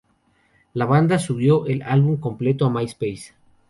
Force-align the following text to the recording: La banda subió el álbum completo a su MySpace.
La 0.73 0.85
banda 0.87 1.19
subió 1.19 1.67
el 1.67 1.83
álbum 1.83 2.17
completo 2.17 2.65
a 2.65 2.69
su 2.69 2.73
MySpace. 2.73 3.35